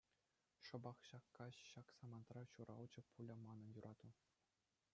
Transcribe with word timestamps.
Шӑпах 0.67 0.97
ҫак 1.07 1.25
каҫ, 1.39 1.55
ҫак 1.71 1.87
самантра 1.97 2.41
ҫуралчӗ 2.55 3.01
пулӗ 3.11 3.35
манӑн 3.45 3.69
юрату. 3.79 4.09